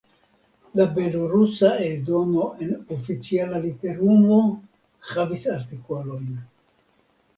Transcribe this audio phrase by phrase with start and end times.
[0.77, 4.41] La belorusa eldono en oficiala literumo
[5.15, 6.29] havis artikolojn.